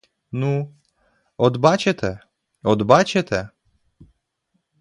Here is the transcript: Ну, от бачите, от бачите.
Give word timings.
Ну, 0.31 0.75
от 1.37 1.57
бачите, 1.61 2.19
от 2.63 2.83
бачите. 2.87 3.49